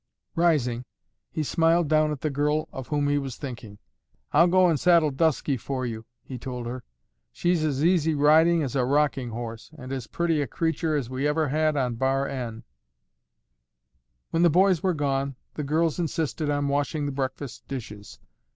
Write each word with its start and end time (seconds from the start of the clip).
Rising, 0.35 0.85
he 1.29 1.43
smiled 1.43 1.87
down 1.87 2.11
at 2.11 2.21
the 2.21 2.31
girl 2.31 2.67
of 2.73 2.87
whom 2.87 3.07
he 3.07 3.19
was 3.19 3.35
thinking. 3.37 3.77
"I'll 4.31 4.47
go 4.47 4.67
and 4.67 4.79
saddle 4.79 5.11
Dusky 5.11 5.57
for 5.57 5.85
you," 5.85 6.05
he 6.23 6.39
told 6.39 6.65
her. 6.65 6.83
"She's 7.31 7.63
as 7.63 7.85
easy 7.85 8.15
riding 8.15 8.63
as 8.63 8.75
a 8.75 8.83
rocking 8.83 9.29
horse 9.29 9.69
and 9.77 9.91
as 9.91 10.07
pretty 10.07 10.41
a 10.41 10.47
creature 10.47 10.95
as 10.95 11.07
we 11.11 11.27
ever 11.27 11.49
had 11.49 11.77
on 11.77 11.97
Bar 11.97 12.27
N." 12.27 12.63
When 14.31 14.41
the 14.41 14.49
boys 14.49 14.81
were 14.81 14.95
gone, 14.95 15.35
the 15.53 15.61
girls 15.63 15.99
insisted 15.99 16.49
on 16.49 16.67
washing 16.67 17.05
the 17.05 17.11
breakfast 17.11 17.67
dishes. 17.67 18.17